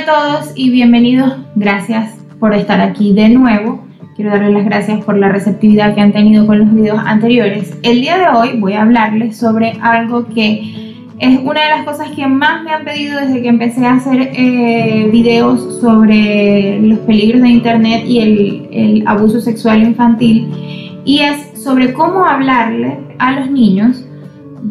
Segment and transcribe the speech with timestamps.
[0.00, 1.34] a todos y bienvenidos.
[1.56, 3.84] Gracias por estar aquí de nuevo.
[4.16, 7.76] Quiero darles las gracias por la receptividad que han tenido con los videos anteriores.
[7.82, 12.10] El día de hoy voy a hablarles sobre algo que es una de las cosas
[12.12, 17.42] que más me han pedido desde que empecé a hacer eh, videos sobre los peligros
[17.42, 20.48] de internet y el, el abuso sexual infantil
[21.04, 24.02] y es sobre cómo hablarle a los niños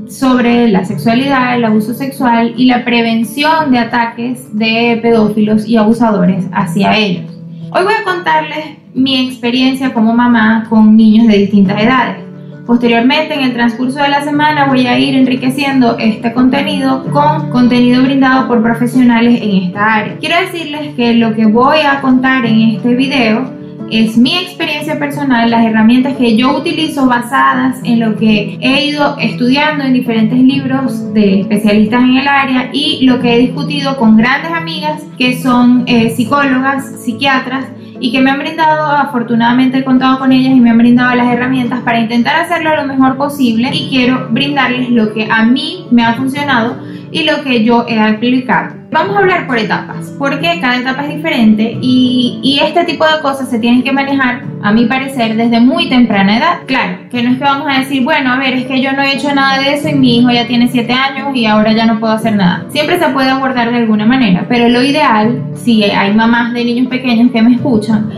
[0.08, 6.46] sobre la sexualidad, el abuso sexual y la prevención de ataques de pedófilos y abusadores
[6.52, 7.26] hacia ellos.
[7.72, 12.18] Hoy voy a contarles mi experiencia como mamá con niños de distintas edades.
[12.66, 18.04] Posteriormente, en el transcurso de la semana, voy a ir enriqueciendo este contenido con contenido
[18.04, 20.18] brindado por profesionales en esta área.
[20.20, 23.59] Quiero decirles que lo que voy a contar en este video
[23.92, 29.18] es mi experiencia personal, las herramientas que yo utilizo basadas en lo que he ido
[29.20, 34.18] estudiando en diferentes libros de especialistas en el área y lo que he discutido con
[34.18, 37.66] grandes amigas que son eh, psicólogas, psiquiatras
[38.00, 41.28] y que me han brindado, afortunadamente he contado con ellas y me han brindado las
[41.28, 46.04] herramientas para intentar hacerlo lo mejor posible y quiero brindarles lo que a mí me
[46.04, 46.78] ha funcionado
[47.12, 48.79] y lo que yo he aplicado.
[48.92, 53.50] Vamos a hablar por etapas, porque cada etapa es diferente y, este tipo de cosas
[53.50, 56.60] se tienen que manejar, a mi parecer, desde muy temprana edad.
[56.66, 59.02] Claro, que no es que vamos a decir, bueno, a ver, es que yo no
[59.02, 61.86] he hecho nada de eso y mi hijo ya tiene 7 años y ahora ya
[61.86, 62.66] no puedo hacer nada.
[62.70, 66.88] Siempre se puede abordar de alguna manera, pero lo ideal, si hay mamás de niños
[66.88, 68.10] pequeños que me escuchan,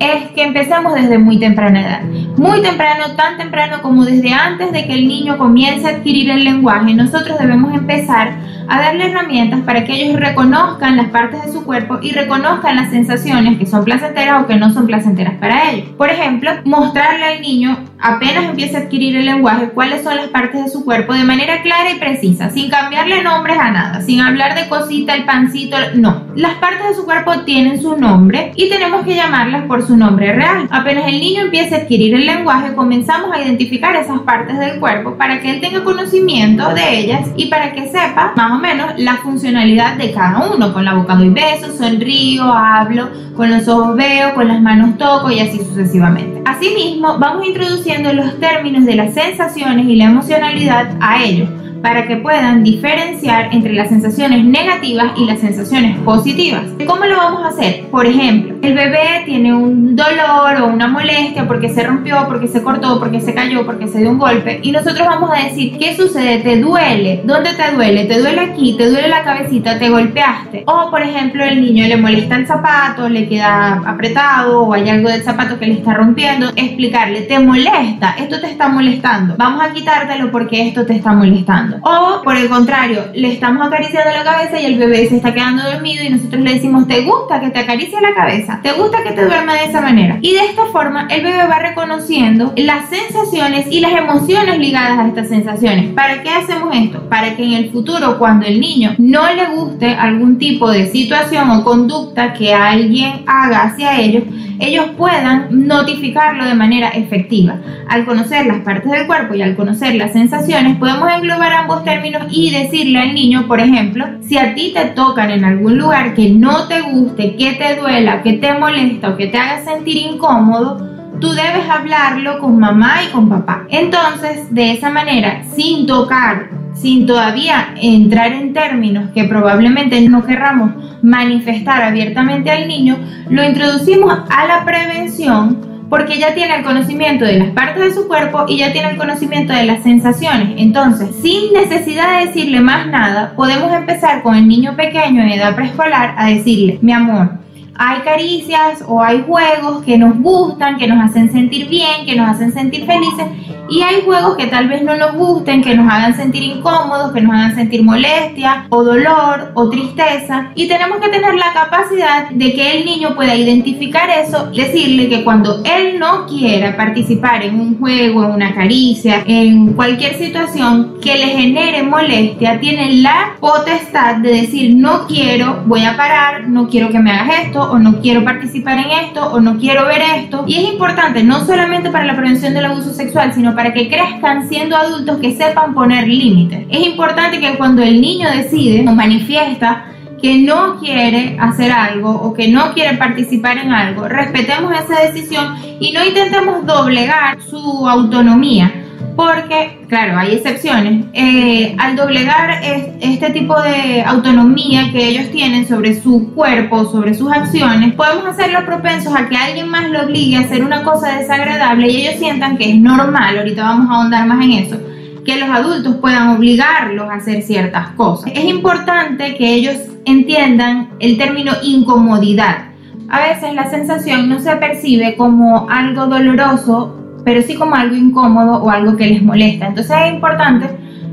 [0.00, 2.02] es que empecemos desde muy temprana edad.
[2.36, 6.42] Muy temprano, tan temprano como desde antes de que el niño comience a adquirir el
[6.42, 8.32] lenguaje, nosotros debemos empezar
[8.66, 12.90] a darle herramientas para que ellos reconozcan las partes de su cuerpo y reconozcan las
[12.90, 15.90] sensaciones que son placenteras o que no son placenteras para ellos.
[15.98, 20.64] Por ejemplo, mostrarle al niño apenas empiece a adquirir el lenguaje cuáles son las partes
[20.64, 24.54] de su cuerpo de manera clara y precisa, sin cambiarle nombres a nada, sin hablar
[24.54, 26.24] de cosita, el pancito, no.
[26.34, 30.32] Las partes de su cuerpo tienen su nombre y tenemos que llamarlas por su nombre
[30.32, 30.68] real.
[30.70, 35.16] Apenas el niño empiece a adquirir el lenguaje, comenzamos a identificar esas partes del cuerpo
[35.16, 39.16] para que él tenga conocimiento de ellas y para que sepa más o menos la
[39.16, 40.72] funcionalidad de cada uno.
[40.72, 45.30] Con la boca doy besos, sonrío, hablo, con los ojos veo, con las manos toco
[45.30, 46.42] y así sucesivamente.
[46.44, 47.46] Asimismo, vamos
[47.90, 51.48] introduciendo los términos de las sensaciones y la emocionalidad a ellos
[51.82, 56.62] para que puedan diferenciar entre las sensaciones negativas y las sensaciones positivas.
[56.86, 57.86] ¿Cómo lo vamos a hacer?
[57.90, 62.62] Por ejemplo, el bebé tiene un dolor o una molestia porque se rompió, porque se
[62.62, 65.94] cortó, porque se cayó, porque se dio un golpe y nosotros vamos a decir, ¿qué
[65.96, 66.38] sucede?
[66.38, 67.22] ¿Te duele?
[67.24, 68.04] ¿Dónde te duele?
[68.04, 68.76] ¿Te duele aquí?
[68.76, 69.78] ¿Te duele la cabecita?
[69.78, 70.64] ¿Te golpeaste?
[70.66, 75.08] O por ejemplo, el niño le molesta el zapato, le queda apretado o hay algo
[75.08, 78.16] del zapato que le está rompiendo, explicarle, ¿te molesta?
[78.18, 79.34] Esto te está molestando.
[79.36, 81.69] Vamos a quitártelo porque esto te está molestando.
[81.82, 85.62] O por el contrario, le estamos acariciando la cabeza y el bebé se está quedando
[85.62, 88.60] dormido y nosotros le decimos, ¿te gusta que te acaricie la cabeza?
[88.62, 90.18] ¿Te gusta que te duerma de esa manera?
[90.20, 95.08] Y de esta forma el bebé va reconociendo las sensaciones y las emociones ligadas a
[95.08, 95.92] estas sensaciones.
[95.94, 97.08] ¿Para qué hacemos esto?
[97.08, 101.50] Para que en el futuro, cuando el niño no le guste algún tipo de situación
[101.50, 104.24] o conducta que alguien haga hacia ellos,
[104.60, 107.56] ellos puedan notificarlo de manera efectiva.
[107.88, 112.24] Al conocer las partes del cuerpo y al conocer las sensaciones, podemos englobar ambos términos
[112.30, 116.30] y decirle al niño, por ejemplo, si a ti te tocan en algún lugar que
[116.30, 120.88] no te guste, que te duela, que te molesta o que te haga sentir incómodo,
[121.20, 123.66] tú debes hablarlo con mamá y con papá.
[123.70, 130.72] Entonces, de esa manera, sin tocar, sin todavía entrar en términos que probablemente no querramos
[131.02, 132.98] manifestar abiertamente al niño,
[133.28, 138.06] lo introducimos a la prevención porque ya tiene el conocimiento de las partes de su
[138.06, 140.54] cuerpo y ya tiene el conocimiento de las sensaciones.
[140.56, 145.56] Entonces, sin necesidad de decirle más nada, podemos empezar con el niño pequeño en edad
[145.56, 147.40] preescolar a decirle, mi amor,
[147.74, 152.28] hay caricias o hay juegos que nos gustan, que nos hacen sentir bien, que nos
[152.28, 153.26] hacen sentir felices
[153.70, 157.20] y hay juegos que tal vez no nos gusten, que nos hagan sentir incómodos, que
[157.20, 162.52] nos hagan sentir molestia o dolor o tristeza y tenemos que tener la capacidad de
[162.52, 167.78] que el niño pueda identificar eso, decirle que cuando él no quiera participar en un
[167.78, 174.30] juego, en una caricia, en cualquier situación que le genere molestia, tiene la potestad de
[174.30, 178.24] decir no quiero, voy a parar, no quiero que me hagas esto o no quiero
[178.24, 180.44] participar en esto o no quiero ver esto.
[180.46, 184.48] Y es importante no solamente para la prevención del abuso sexual, sino para que crezcan
[184.48, 186.66] siendo adultos que sepan poner límites.
[186.70, 189.86] Es importante que cuando el niño decide o manifiesta
[190.20, 195.56] que no quiere hacer algo o que no quiere participar en algo, respetemos esa decisión
[195.80, 198.79] y no intentemos doblegar su autonomía
[199.20, 201.04] porque, claro, hay excepciones.
[201.12, 202.62] Eh, al doblegar
[203.02, 208.64] este tipo de autonomía que ellos tienen sobre su cuerpo, sobre sus acciones, podemos hacerlos
[208.64, 212.56] propensos a que alguien más lo obligue a hacer una cosa desagradable y ellos sientan
[212.56, 214.80] que es normal, ahorita vamos a ahondar más en eso,
[215.22, 218.32] que los adultos puedan obligarlos a hacer ciertas cosas.
[218.34, 219.76] Es importante que ellos
[220.06, 222.70] entiendan el término incomodidad.
[223.10, 228.62] A veces la sensación no se percibe como algo doloroso pero sí como algo incómodo
[228.62, 229.66] o algo que les molesta.
[229.66, 230.66] Entonces es importante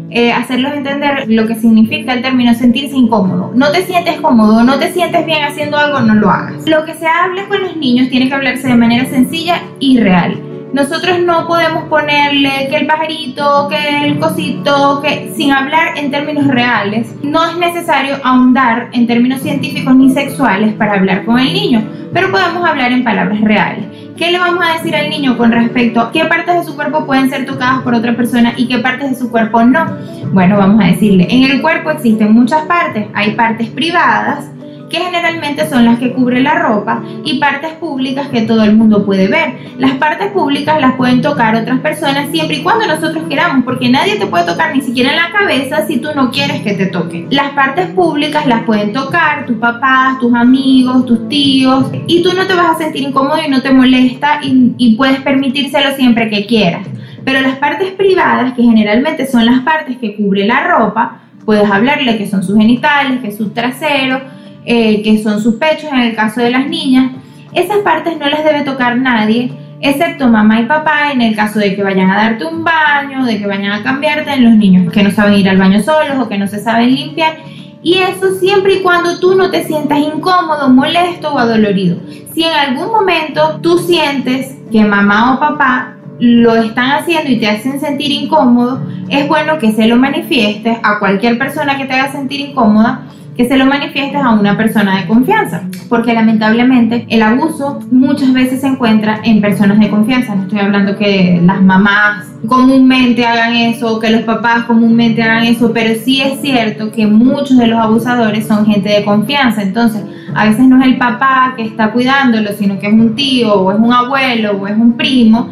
[0.09, 3.51] eh, hacerlos entender lo que significa el término sentirse incómodo.
[3.54, 6.68] No te sientes cómodo, no te sientes bien haciendo algo, no lo hagas.
[6.68, 10.42] Lo que se hable con los niños tiene que hablarse de manera sencilla y real.
[10.74, 16.48] Nosotros no podemos ponerle que el pajarito, que el cosito, que sin hablar en términos
[16.48, 17.07] reales.
[17.24, 21.83] No es necesario ahondar en términos científicos ni sexuales para hablar con el niño,
[22.13, 23.86] pero podemos hablar en palabras reales.
[24.18, 27.06] ¿Qué le vamos a decir al niño con respecto a qué partes de su cuerpo
[27.06, 29.96] pueden ser tocadas por otra persona y qué partes de su cuerpo no?
[30.34, 34.50] Bueno, vamos a decirle, en el cuerpo existen muchas partes, hay partes privadas,
[34.89, 39.06] que generalmente son las que cubre la ropa, y partes públicas que todo el mundo
[39.06, 39.56] puede ver.
[39.78, 44.16] Las partes públicas las pueden tocar otras personas siempre y cuando nosotros queramos, porque nadie
[44.16, 47.28] te puede tocar ni siquiera en la cabeza si tú no quieres que te toque.
[47.30, 52.45] Las partes públicas las pueden tocar tus papás, tus amigos, tus tíos, y tú no
[52.45, 56.45] te vas a sentir incómodo y no te molesta y, y puedes permitírselo siempre que
[56.45, 56.88] quieras.
[57.25, 62.18] Pero las partes privadas, que generalmente son las partes que cubre la ropa, puedes hablarle
[62.18, 64.22] que son sus genitales, que es su trasero,
[64.69, 67.14] eh, que son sus pechos en el caso de las niñas,
[67.54, 69.50] esas partes no las debe tocar nadie,
[69.80, 73.40] excepto mamá y papá en el caso de que vayan a darte un baño, de
[73.40, 76.28] que vayan a cambiarte en los niños que no saben ir al baño solos o
[76.28, 77.38] que no se saben limpiar.
[77.81, 81.98] Y eso siempre y cuando tú no te sientas incómodo, molesto o adolorido.
[82.34, 87.48] Si en algún momento tú sientes que mamá o papá lo están haciendo y te
[87.48, 92.12] hacen sentir incómodo, es bueno que se lo manifiestes a cualquier persona que te haga
[92.12, 93.06] sentir incómoda
[93.38, 98.62] que se lo manifiestes a una persona de confianza, porque lamentablemente el abuso muchas veces
[98.62, 100.34] se encuentra en personas de confianza.
[100.36, 105.72] No estoy hablando que las mamás comúnmente hagan eso, que los papás comúnmente hagan eso,
[105.72, 109.62] pero sí es cierto que muchos de los abusadores son gente de confianza.
[109.62, 110.04] Entonces,
[110.34, 113.72] a veces no es el papá que está cuidándolo, sino que es un tío o
[113.72, 115.50] es un abuelo o es un primo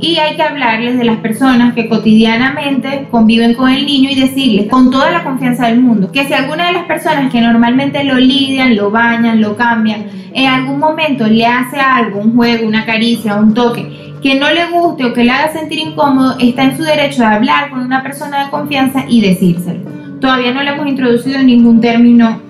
[0.00, 4.68] y hay que hablarles de las personas que cotidianamente conviven con el niño y decirles
[4.68, 8.16] con toda la confianza del mundo que si alguna de las personas que normalmente lo
[8.16, 13.36] lidian, lo bañan, lo cambian, en algún momento le hace algo, un juego, una caricia,
[13.36, 16.82] un toque, que no le guste o que le haga sentir incómodo, está en su
[16.82, 19.80] derecho de hablar con una persona de confianza y decírselo.
[20.20, 22.45] Todavía no le hemos introducido ningún término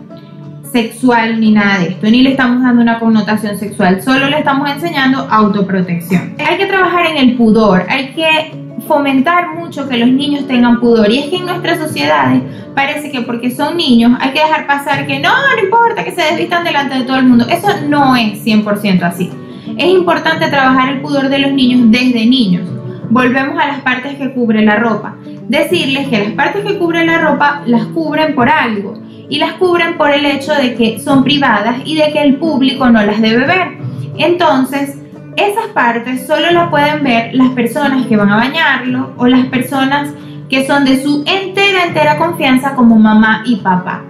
[0.77, 4.69] sexual ni nada de esto, ni le estamos dando una connotación sexual, solo le estamos
[4.71, 6.35] enseñando autoprotección.
[6.47, 8.53] Hay que trabajar en el pudor, hay que
[8.87, 12.43] fomentar mucho que los niños tengan pudor y es que en nuestras sociedades
[12.75, 16.21] parece que porque son niños hay que dejar pasar que no, no importa que se
[16.21, 19.31] desvistan delante de todo el mundo, eso no es 100% así.
[19.79, 22.69] Es importante trabajar el pudor de los niños desde niños.
[23.09, 25.17] Volvemos a las partes que cubre la ropa.
[25.49, 29.97] Decirles que las partes que cubre la ropa las cubren por algo y las cubren
[29.97, 33.47] por el hecho de que son privadas y de que el público no las debe
[33.47, 33.79] ver.
[34.19, 34.99] Entonces,
[35.37, 40.13] esas partes solo las pueden ver las personas que van a bañarlo o las personas
[40.49, 44.05] que son de su entera, entera confianza como mamá y papá.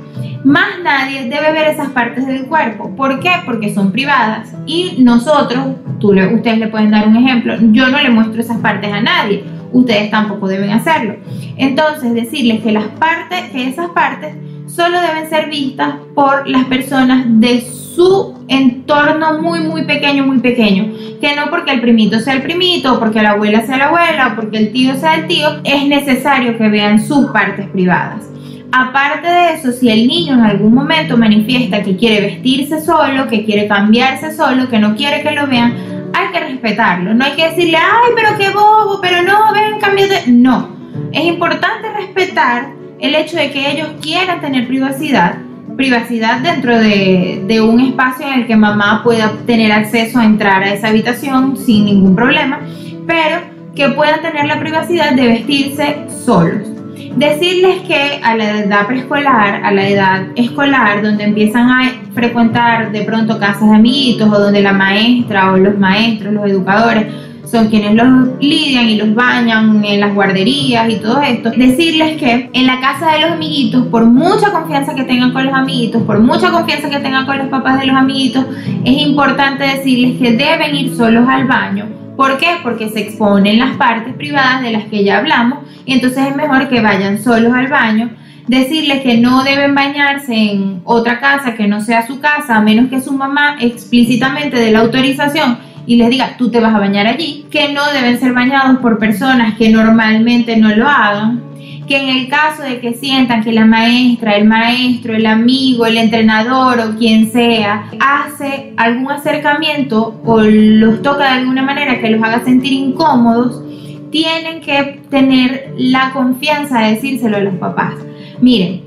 [0.44, 2.94] Más nadie debe ver esas partes del cuerpo.
[2.94, 3.30] ¿Por qué?
[3.44, 5.66] Porque son privadas y nosotros,
[5.98, 9.00] tú le, ustedes le pueden dar un ejemplo, yo no le muestro esas partes a
[9.00, 11.16] nadie, ustedes tampoco deben hacerlo.
[11.56, 17.24] Entonces, decirles que las partes, que esas partes solo deben ser vistas por las personas
[17.40, 20.92] de su entorno muy, muy pequeño, muy pequeño.
[21.20, 24.36] Que no porque el primito sea el primito, porque la abuela sea la abuela, o
[24.36, 28.28] porque el tío sea el tío, es necesario que vean sus partes privadas.
[28.72, 33.44] Aparte de eso, si el niño en algún momento manifiesta que quiere vestirse solo, que
[33.44, 35.74] quiere cambiarse solo, que no quiere que lo vean,
[36.12, 37.14] hay que respetarlo.
[37.14, 40.30] No hay que decirle, ay, pero qué bobo, pero no, ven, cámbiate.
[40.30, 40.76] No.
[41.12, 45.36] Es importante respetar el hecho de que ellos quieran tener privacidad,
[45.76, 50.72] privacidad dentro de, un espacio en el que mamá pueda tener acceso a entrar a
[50.72, 52.60] esa habitación sin ningún problema,
[53.06, 53.40] pero
[53.74, 56.68] que puedan tener la privacidad de vestirse solos.
[57.16, 63.02] Decirles que a la edad preescolar, a la edad escolar, donde empiezan a frecuentar de
[63.02, 67.06] pronto casas de amiguitos o donde la maestra o los maestros, los educadores,
[67.46, 72.50] son quienes los lidian y los bañan en las guarderías y todo esto, decirles que
[72.52, 76.18] en la casa de los amiguitos, por mucha confianza que tengan con los amiguitos, por
[76.20, 78.44] mucha confianza que tengan con los papás de los amiguitos,
[78.84, 81.86] es importante decirles que deben ir solos al baño
[82.16, 82.56] ¿Por qué?
[82.62, 86.68] Porque se exponen las partes privadas de las que ya hablamos y entonces es mejor
[86.68, 88.10] que vayan solos al baño.
[88.48, 92.88] Decirles que no deben bañarse en otra casa que no sea su casa, a menos
[92.88, 97.06] que su mamá explícitamente dé la autorización y les diga, tú te vas a bañar
[97.06, 101.42] allí, que no deben ser bañados por personas que normalmente no lo hagan,
[101.86, 105.96] que en el caso de que sientan que la maestra, el maestro, el amigo, el
[105.96, 112.22] entrenador o quien sea hace algún acercamiento o los toca de alguna manera que los
[112.22, 113.62] haga sentir incómodos,
[114.10, 117.94] tienen que tener la confianza de decírselo a los papás.
[118.40, 118.85] Miren,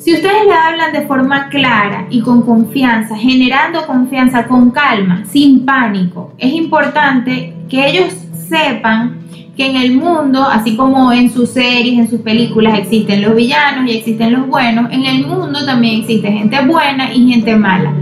[0.00, 5.66] si ustedes le hablan de forma clara y con confianza, generando confianza con calma, sin
[5.66, 8.14] pánico, es importante que ellos
[8.48, 9.20] sepan
[9.54, 13.90] que en el mundo, así como en sus series, en sus películas existen los villanos
[13.90, 17.92] y existen los buenos, en el mundo también existe gente buena y gente mala.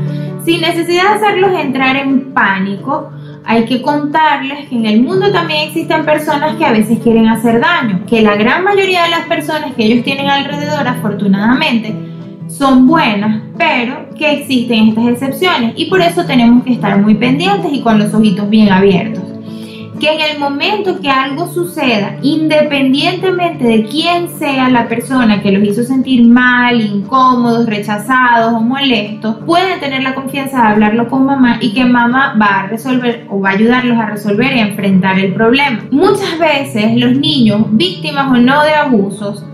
[0.45, 3.11] Sin necesidad de hacerlos entrar en pánico,
[3.51, 7.59] hay que contarles que en el mundo también existen personas que a veces quieren hacer
[7.59, 11.95] daño, que la gran mayoría de las personas que ellos tienen alrededor, afortunadamente,
[12.47, 15.73] son buenas, pero que existen estas excepciones.
[15.77, 19.28] Y por eso tenemos que estar muy pendientes y con los ojitos bien abiertos
[19.99, 25.63] que en el momento que algo suceda, independientemente de quién sea la persona que los
[25.63, 31.59] hizo sentir mal, incómodos, rechazados o molestos, pueden tener la confianza de hablarlo con mamá
[31.61, 35.19] y que mamá va a resolver o va a ayudarlos a resolver y a enfrentar
[35.19, 35.85] el problema.
[35.91, 39.45] Muchas veces los niños, víctimas o no de abusos,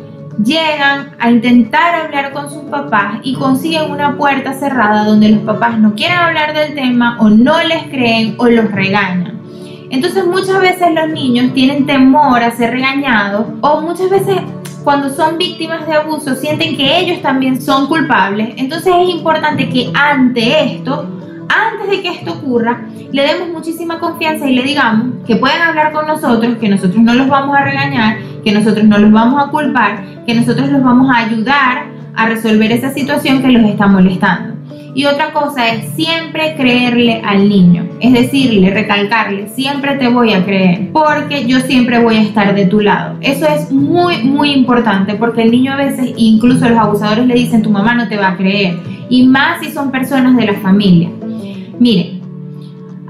[0.43, 5.79] llegan a intentar hablar con sus papás y consiguen una puerta cerrada donde los papás
[5.79, 9.44] no quieren hablar del tema o no les creen o los regañan.
[9.91, 14.41] Entonces muchas veces los niños tienen temor a ser regañados o muchas veces
[14.85, 18.55] cuando son víctimas de abuso sienten que ellos también son culpables.
[18.57, 21.09] Entonces es importante que ante esto,
[21.49, 25.93] antes de que esto ocurra, le demos muchísima confianza y le digamos que pueden hablar
[25.93, 29.51] con nosotros, que nosotros no los vamos a regañar, que nosotros no los vamos a
[29.51, 34.54] culpar, que nosotros los vamos a ayudar a resolver esa situación que los está molestando.
[34.95, 40.45] Y otra cosa es siempre creerle al niño, es decirle, recalcarle, siempre te voy a
[40.45, 43.17] creer, porque yo siempre voy a estar de tu lado.
[43.21, 47.63] Eso es muy, muy importante, porque el niño a veces, incluso los abusadores le dicen,
[47.63, 48.77] tu mamá no te va a creer,
[49.09, 51.11] y más si son personas de la familia.
[51.81, 52.21] Miren,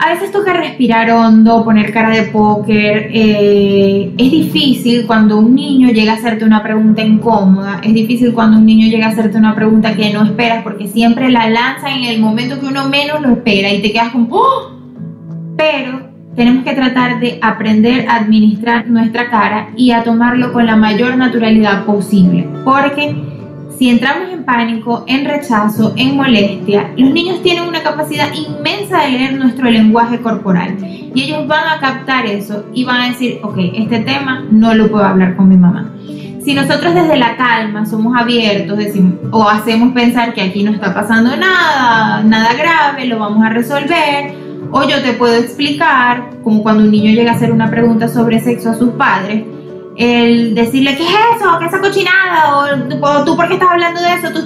[0.04, 3.08] a veces toca respirar hondo, poner cara de póker.
[3.11, 7.80] Eh, es difícil cuando un niño llega a hacerte una pregunta incómoda.
[7.82, 11.30] Es difícil cuando un niño llega a hacerte una pregunta que no esperas porque siempre
[11.30, 14.73] la lanza en el momento que uno menos lo espera y te quedas como ¡Oh!
[15.56, 20.76] Pero tenemos que tratar de aprender a administrar nuestra cara y a tomarlo con la
[20.76, 22.46] mayor naturalidad posible.
[22.62, 23.16] Porque
[23.78, 29.11] si entramos en pánico, en rechazo, en molestia, los niños tienen una capacidad inmensa de
[29.11, 30.76] leer nuestro lenguaje corporal
[31.14, 34.90] y ellos van a captar eso y van a decir, ok, este tema no lo
[34.90, 35.90] puedo hablar con mi mamá.
[36.45, 38.78] Si nosotros desde la calma somos abiertos
[39.31, 44.35] o hacemos pensar que aquí no está pasando nada, nada grave, lo vamos a resolver,
[44.71, 48.40] o yo te puedo explicar, como cuando un niño llega a hacer una pregunta sobre
[48.40, 49.45] sexo a sus padres,
[49.96, 51.58] el decirle, ¿qué es eso?
[51.58, 52.66] ¿Qué es esa cochinada?
[53.00, 54.32] O, tú, ¿por qué estás hablando de eso?
[54.32, 54.40] Tú,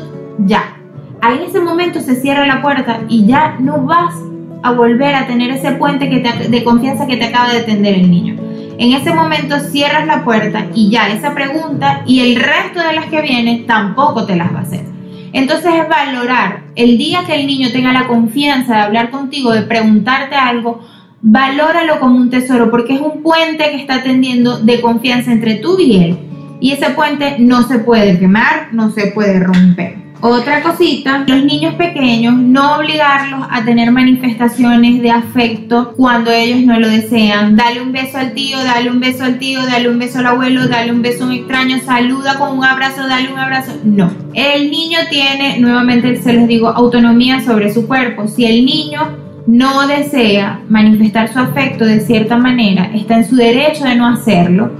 [0.46, 0.76] ya.
[1.20, 4.14] Ahí en ese momento se cierra la puerta y ya no vas
[4.62, 8.10] a volver a tener ese puente que de confianza que te acaba de tender el
[8.10, 8.36] niño.
[8.78, 13.06] En ese momento cierras la puerta y ya esa pregunta y el resto de las
[13.06, 14.84] que vienen tampoco te las va a hacer.
[15.32, 19.62] Entonces es valorar el día que el niño tenga la confianza de hablar contigo, de
[19.62, 20.80] preguntarte algo,
[21.22, 25.78] valóralo como un tesoro porque es un puente que está tendiendo de confianza entre tú
[25.78, 26.18] y él.
[26.60, 30.08] Y ese puente no se puede quemar, no se puede romper.
[30.20, 36.80] Otra cosita, los niños pequeños, no obligarlos a tener manifestaciones de afecto cuando ellos no
[36.80, 37.54] lo desean.
[37.54, 40.66] Dale un beso al tío, dale un beso al tío, dale un beso al abuelo,
[40.66, 43.72] dale un beso a un extraño, saluda con un abrazo, dale un abrazo.
[43.84, 44.10] No.
[44.34, 48.26] El niño tiene, nuevamente se les digo, autonomía sobre su cuerpo.
[48.26, 53.84] Si el niño no desea manifestar su afecto de cierta manera, está en su derecho
[53.84, 54.72] de no hacerlo,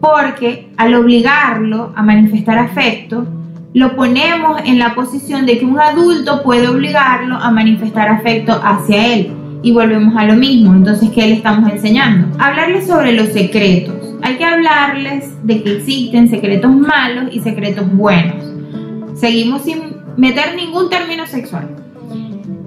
[0.00, 3.26] porque al obligarlo a manifestar afecto,
[3.74, 9.12] lo ponemos en la posición de que un adulto puede obligarlo a manifestar afecto hacia
[9.12, 9.32] él.
[9.62, 12.28] Y volvemos a lo mismo, entonces, ¿qué le estamos enseñando?
[12.38, 13.96] Hablarles sobre los secretos.
[14.22, 18.44] Hay que hablarles de que existen secretos malos y secretos buenos.
[19.14, 21.79] Seguimos sin meter ningún término sexual.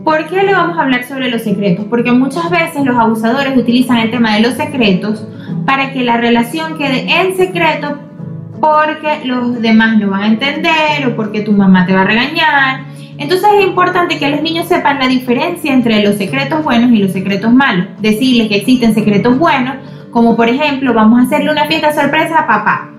[0.04, 1.86] ¿Por qué le vamos a hablar sobre los secretos?
[1.90, 5.26] Porque muchas veces los abusadores utilizan el tema de los secretos
[5.66, 8.00] para que la relación quede en secreto
[8.60, 12.82] porque los demás no van a entender o porque tu mamá te va a regañar.
[13.18, 17.14] Entonces es importante que los niños sepan la diferencia entre los secretos buenos y los
[17.14, 17.88] secretos malos.
[18.00, 19.78] Decirles que existen secretos buenos,
[20.12, 22.90] como por ejemplo, vamos a hacerle una fiesta sorpresa a papá.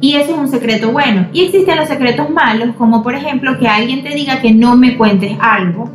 [0.00, 1.26] Y eso es un secreto bueno.
[1.32, 4.96] Y existen los secretos malos, como por ejemplo que alguien te diga que no me
[4.96, 5.90] cuentes algo,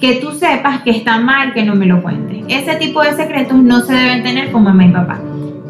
[0.00, 2.44] que tú sepas que está mal que no me lo cuentes.
[2.48, 5.20] Ese tipo de secretos no se deben tener con mamá y papá.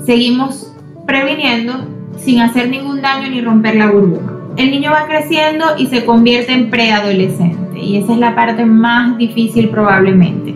[0.04, 0.72] Seguimos
[1.06, 1.74] previniendo
[2.18, 4.32] sin hacer ningún daño ni romper la burbuja.
[4.56, 9.16] El niño va creciendo y se convierte en preadolescente y esa es la parte más
[9.18, 10.54] difícil probablemente.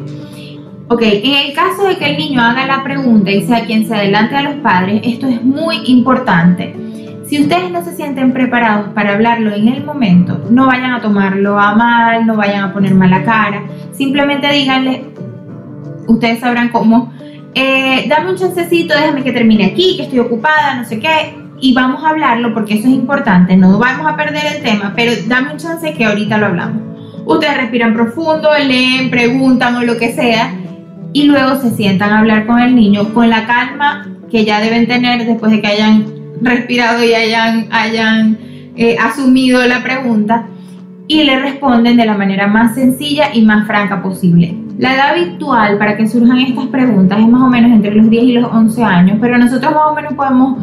[0.89, 3.95] Ok, en el caso de que el niño haga la pregunta y sea quien se
[3.95, 6.75] adelante a los padres, esto es muy importante.
[7.31, 11.61] Si ustedes no se sienten preparados para hablarlo en el momento, no vayan a tomarlo
[11.61, 15.05] a mal, no vayan a poner mala cara, simplemente díganle,
[16.09, 17.13] ustedes sabrán cómo,
[17.55, 21.73] eh, dame un chancecito, déjame que termine aquí, que estoy ocupada, no sé qué, y
[21.73, 25.53] vamos a hablarlo porque eso es importante, no vamos a perder el tema, pero dame
[25.53, 26.83] un chance que ahorita lo hablamos.
[27.27, 30.53] Ustedes respiran profundo, leen, preguntan o lo que sea
[31.13, 34.89] y luego se sientan a hablar con el niño con la calma que ya deben
[34.89, 38.39] tener después de que hayan respirado y hayan, hayan
[38.77, 40.47] eh, asumido la pregunta
[41.07, 44.57] y le responden de la manera más sencilla y más franca posible.
[44.79, 48.25] La edad habitual para que surjan estas preguntas es más o menos entre los 10
[48.25, 50.57] y los 11 años, pero nosotros más o menos podemos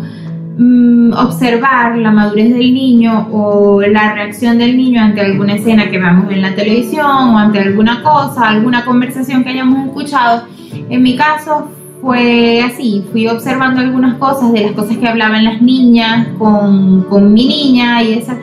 [0.60, 6.00] Mm, observar la madurez del niño o la reacción del niño ante alguna escena que
[6.00, 10.48] veamos en la televisión o ante alguna cosa, alguna conversación que hayamos escuchado.
[10.90, 11.70] En mi caso
[12.08, 17.34] fue así, fui observando algunas cosas de las cosas que hablaban las niñas con, con
[17.34, 18.38] mi niña y esa.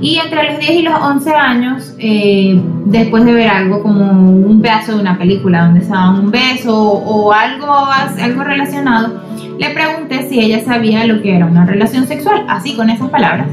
[0.00, 4.60] Y entre los 10 y los 11 años, eh, después de ver algo como un
[4.60, 7.72] pedazo de una película donde se daban un beso o, algo,
[8.20, 9.22] algo relacionado,
[9.60, 13.46] le pregunté si ella sabía lo que era una relación sexual, así con esas palabras.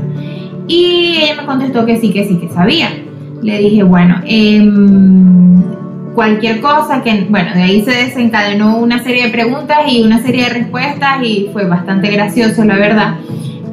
[0.68, 2.90] Y ella me contestó que sí, que sí, que sabía.
[3.44, 5.41] Le dije, bueno, em,
[6.14, 10.44] cualquier cosa que, bueno, de ahí se desencadenó una serie de preguntas y una serie
[10.44, 13.16] de respuestas y fue bastante gracioso, la verdad.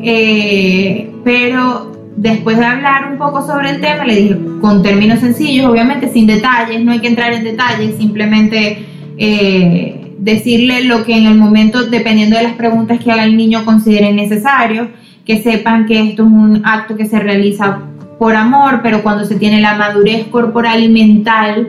[0.00, 5.66] Eh, pero después de hablar un poco sobre el tema, le dije con términos sencillos,
[5.66, 8.84] obviamente sin detalles, no hay que entrar en detalles, simplemente
[9.16, 13.64] eh, decirle lo que en el momento, dependiendo de las preguntas que haga el niño,
[13.64, 14.88] consideren necesario,
[15.24, 17.80] que sepan que esto es un acto que se realiza
[18.18, 21.68] por amor, pero cuando se tiene la madurez corporal y mental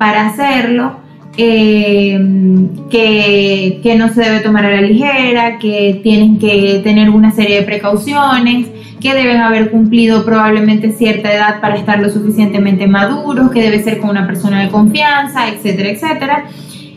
[0.00, 0.96] para hacerlo,
[1.36, 2.18] eh,
[2.88, 7.56] que, que, no se debe tomar a la ligera, que tienen que tener una serie
[7.56, 13.60] de precauciones, que deben haber cumplido probablemente cierta edad para estar lo suficientemente maduros, que
[13.60, 16.44] debe ser con una persona de confianza, etcétera, etcétera.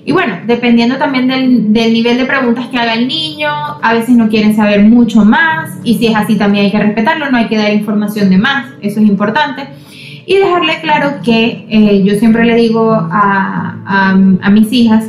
[0.06, 3.50] Y bueno, dependiendo también del, del, nivel de preguntas que haga el niño,
[3.82, 7.30] a veces no quieren saber mucho más y si es así también hay que respetarlo,
[7.30, 9.68] no hay que dar información de más, eso es importante.
[10.26, 15.06] Y dejarle claro que eh, yo siempre le digo a, a, mis hijas,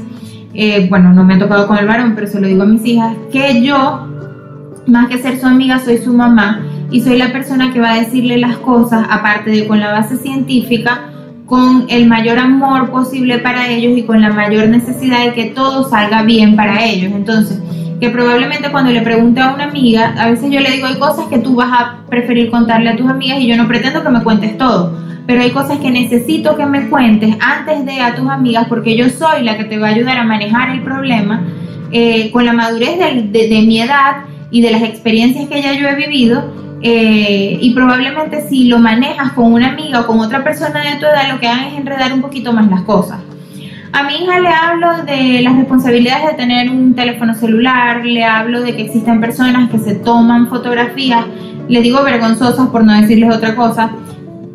[0.55, 2.85] eh, bueno, no me ha tocado con el varón, pero se lo digo a mis
[2.85, 4.09] hijas, que yo,
[4.87, 7.99] más que ser su amiga, soy su mamá y soy la persona que va a
[7.99, 11.11] decirle las cosas, aparte de con la base científica,
[11.47, 15.89] con el mayor amor posible para ellos y con la mayor necesidad de que todo
[15.89, 17.13] salga bien para ellos.
[17.13, 17.61] Entonces,
[18.05, 21.27] que probablemente cuando le pregunte a una amiga, a veces yo le digo, hay cosas
[21.29, 24.23] que tú vas a preferir contarle a tus amigas y yo no pretendo que me
[24.23, 24.95] cuentes todo,
[25.27, 29.09] pero hay cosas que necesito que me cuentes antes de a tus amigas porque yo
[29.09, 31.45] soy la que te va a ayudar a manejar el problema
[31.93, 35.89] eh, con la madurez de, de mi edad y de las experiencias que ya yo
[35.89, 40.83] he vivido eh, y probablemente si lo manejas con una amiga o con otra persona
[40.83, 43.21] de tu edad, lo que hagan es enredar un poquito más las cosas.
[43.95, 48.61] A mi hija le hablo de las responsabilidades de tener un teléfono celular, le hablo
[48.61, 51.25] de que existen personas que se toman fotografías,
[51.69, 53.93] le digo vergonzosas por no decirles otra cosa,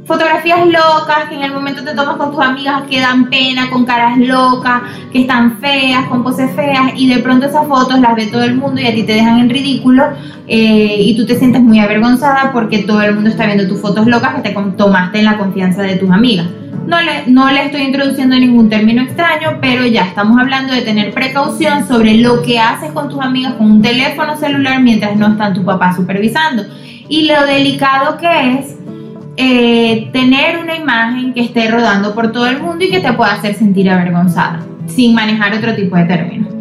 [0.03, 3.85] fotografías locas que en el momento te tomas con tus amigas que dan pena, con
[3.85, 4.81] caras locas,
[5.13, 8.55] que están feas, con poses feas, y de pronto esas fotos las ve todo el
[8.55, 10.03] mundo y a ti te dejan en ridículo
[10.49, 14.05] eh, y tú te sientes muy avergonzada porque todo el mundo está viendo tus fotos
[14.05, 16.47] locas que te tomaste en la confianza de tus amigas.
[16.89, 21.13] No le, no le estoy introduciendo ningún término extraño, pero ya estamos hablando de tener
[21.13, 25.53] precaución sobre lo que haces con tus amigas con un teléfono celular mientras no están
[25.53, 26.63] tu papá supervisando.
[27.07, 28.75] Y lo delicado que es
[29.37, 33.33] eh, tener una imagen que esté rodando por todo el mundo y que te pueda
[33.33, 36.58] hacer sentir avergonzada, sin manejar otro tipo de términos.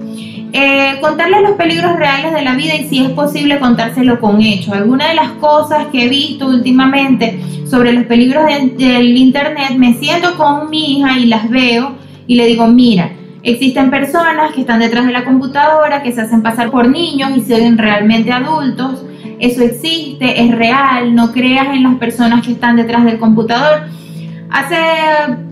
[0.61, 4.75] Eh, contarles los peligros reales de la vida y si es posible contárselo con hechos.
[4.75, 10.37] Algunas de las cosas que he visto últimamente sobre los peligros del Internet, me siento
[10.37, 11.93] con mi hija y las veo
[12.27, 13.13] y le digo, mira,
[13.45, 17.41] existen personas que están detrás de la computadora, que se hacen pasar por niños y
[17.43, 19.05] se ven realmente adultos
[19.39, 23.83] eso existe, es real, no creas en las personas que están detrás del computador.
[24.51, 24.77] Hace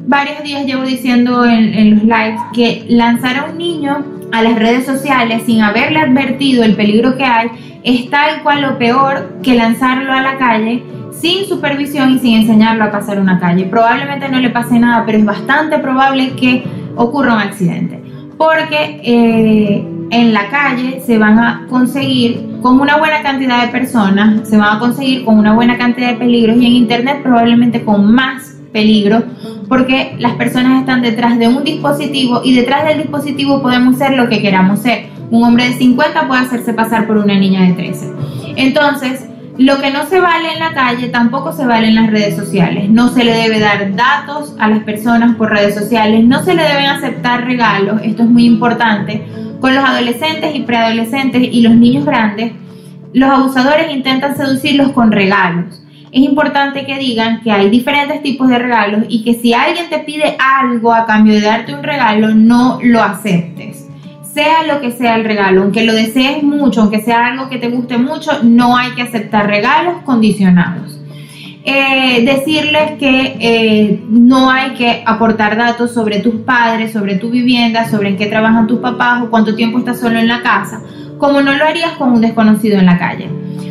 [0.07, 4.87] varios días llevo diciendo en, los lives que lanzar a un niño a las redes
[4.87, 7.49] sociales sin haberle advertido el peligro que hay
[7.85, 10.83] es tal cual o peor que lanzarlo a la calle
[11.13, 13.65] sin supervisión y sin enseñarlo a pasar una calle.
[13.65, 16.65] Probablemente no le pase nada, pero es bastante probable que
[16.97, 18.03] ocurra un accidente.
[18.37, 24.49] Porque eh, en la calle se van a conseguir con una buena cantidad de personas,
[24.49, 28.13] se van a conseguir con una buena cantidad de peligros y en internet probablemente con
[28.13, 29.22] más peligro
[29.68, 34.29] porque las personas están detrás de un dispositivo y detrás del dispositivo podemos ser lo
[34.29, 35.07] que queramos ser.
[35.31, 38.12] Un hombre de 50 puede hacerse pasar por una niña de 13.
[38.57, 39.26] Entonces,
[39.59, 42.90] lo que no se vale en la calle tampoco se vale en las redes sociales.
[42.90, 46.62] No se le debe dar datos a las personas por redes sociales, no se le
[46.62, 49.26] deben aceptar regalos, esto es muy importante.
[49.61, 52.52] Con los adolescentes y preadolescentes y los niños grandes,
[53.14, 55.83] los abusadores intentan seducirlos con regalos.
[56.16, 59.98] Es importante que digan que hay diferentes tipos de regalos y que si alguien te
[59.98, 63.87] pide algo a cambio de darte un regalo, no lo aceptes
[64.33, 67.70] sea lo que sea el regalo, aunque lo desees mucho, aunque sea algo que te
[67.70, 71.00] guste mucho, no hay que aceptar regalos condicionados.
[71.64, 77.88] Eh, decirles que eh, no hay que aportar datos sobre tus padres, sobre tu vivienda,
[77.88, 80.83] sobre en qué trabajan tus papás o cuánto tiempo estás solo en la casa,
[81.18, 83.29] como no lo harías con un desconocido en la calle.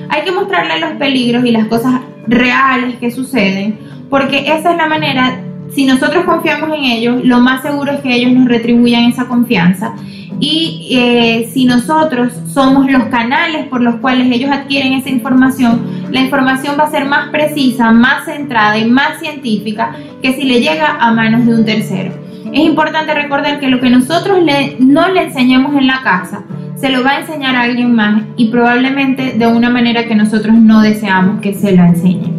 [0.10, 3.78] Hay que mostrarle los peligros y las cosas reales que suceden,
[4.10, 5.42] porque esa es la manera,
[5.74, 9.96] si nosotros confiamos en ellos, lo más seguro es que ellos nos retribuyan esa confianza
[10.40, 16.22] y eh, si nosotros somos los canales por los cuales ellos adquieren esa información, la
[16.22, 20.98] información va a ser más precisa, más centrada y más científica que si le llega
[21.00, 22.12] a manos de un tercero.
[22.52, 24.40] Es importante recordar que lo que nosotros
[24.80, 26.44] no le enseñamos en la casa,
[26.76, 30.56] se lo va a enseñar a alguien más y probablemente de una manera que nosotros
[30.56, 32.34] no deseamos que se lo enseñe.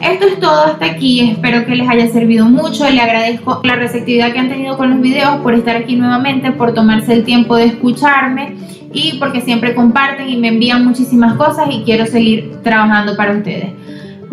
[0.00, 4.32] Esto es todo hasta aquí, espero que les haya servido mucho, le agradezco la receptividad
[4.32, 7.66] que han tenido con los videos, por estar aquí nuevamente, por tomarse el tiempo de
[7.66, 8.56] escucharme
[8.92, 13.72] y porque siempre comparten y me envían muchísimas cosas y quiero seguir trabajando para ustedes.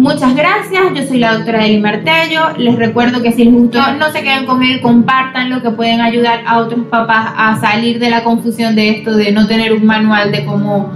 [0.02, 4.12] Muchas gracias, yo soy la doctora Eli Martello, les recuerdo que si les gustó no
[4.12, 8.24] se queden con él, compartanlo, que pueden ayudar a otros papás a salir de la
[8.24, 10.90] confusión de esto de no tener un manual de cómo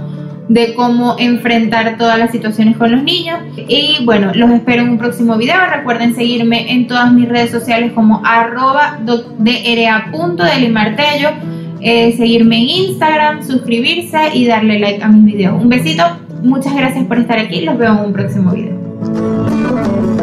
[0.48, 3.38] de cómo enfrentar todas las situaciones con los niños.
[3.68, 5.54] Y bueno, los espero en un próximo video.
[5.72, 8.98] Recuerden seguirme en todas mis redes sociales como arroba
[9.38, 11.28] dra.delimartello,
[11.80, 15.62] eh, seguirme en Instagram, suscribirse y darle like a mis videos.
[15.62, 16.02] Un besito,
[16.42, 17.60] muchas gracias por estar aquí.
[17.60, 18.85] Los veo en un próximo video.
[19.26, 20.15] Música